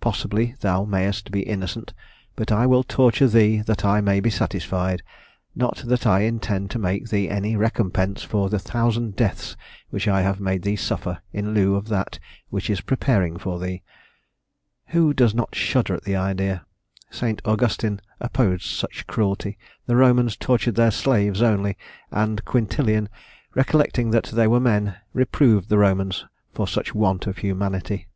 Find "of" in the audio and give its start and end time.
11.76-11.86, 27.28-27.38